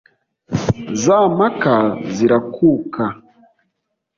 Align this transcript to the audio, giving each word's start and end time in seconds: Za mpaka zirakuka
Za 1.03 1.17
mpaka 1.35 1.75
zirakuka 2.15 3.03